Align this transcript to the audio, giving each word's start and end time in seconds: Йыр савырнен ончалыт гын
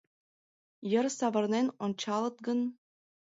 Йыр 0.91 1.05
савырнен 1.17 1.67
ончалыт 1.83 2.37
гын 2.45 2.59